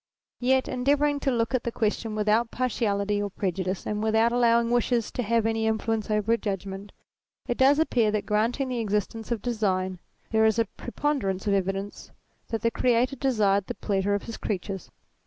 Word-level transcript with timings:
Yet 0.39 0.67
endeavouring 0.67 1.19
to 1.19 1.29
look 1.31 1.53
at 1.53 1.61
ATTRIBUTES 1.61 2.05
191 2.05 2.15
the 2.15 2.15
question 2.15 2.15
without 2.15 2.49
partiality 2.49 3.21
or 3.21 3.29
prejudice 3.29 3.85
and 3.85 4.01
without 4.01 4.31
allowing 4.31 4.69
1 4.71 4.73
wishes 4.73 5.11
to 5.11 5.21
have 5.21 5.45
any 5.45 5.67
influence 5.67 6.09
over 6.09 6.35
judgment, 6.37 6.91
it 7.47 7.55
does 7.55 7.77
appear 7.77 8.09
that 8.09 8.25
granting 8.25 8.69
the 8.69 8.79
existence 8.79 9.31
of 9.31 9.43
design, 9.43 9.99
there 10.31 10.43
is 10.47 10.57
a 10.57 10.65
preponderance 10.65 11.45
of 11.45 11.53
evidence 11.53 12.09
that 12.47 12.63
the 12.63 12.71
Creator 12.71 13.17
desired 13.17 13.67
the 13.67 13.75
pleasure 13.75 14.15
of 14.15 14.23
his 14.23 14.37
creatures. 14.37 14.89